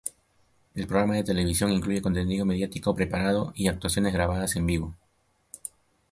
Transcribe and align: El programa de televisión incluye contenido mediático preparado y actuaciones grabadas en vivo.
El 0.73 0.87
programa 0.87 1.13
de 1.17 1.23
televisión 1.23 1.71
incluye 1.71 2.01
contenido 2.01 2.43
mediático 2.43 2.95
preparado 2.95 3.53
y 3.55 3.67
actuaciones 3.67 4.13
grabadas 4.13 4.55
en 4.55 4.65
vivo. 4.65 4.95